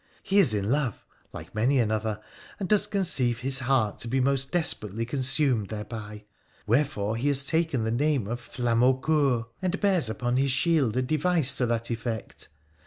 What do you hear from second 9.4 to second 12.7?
and bears upon his shield a device to that effect.